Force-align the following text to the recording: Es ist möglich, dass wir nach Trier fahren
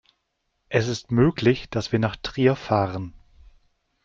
Es 0.69 0.87
ist 0.87 1.11
möglich, 1.11 1.69
dass 1.69 1.91
wir 1.91 1.99
nach 1.99 2.15
Trier 2.15 2.55
fahren 2.55 3.13